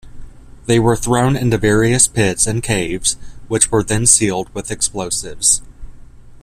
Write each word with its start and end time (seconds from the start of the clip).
They 0.65 0.79
were 0.79 0.95
thrown 0.95 1.35
into 1.35 1.59
various 1.59 2.07
pits 2.07 2.47
and 2.47 2.63
caves, 2.63 3.17
which 3.47 3.69
were 3.71 3.83
then 3.83 4.07
sealed 4.07 4.51
with 4.51 4.71
explosives. 4.71 5.61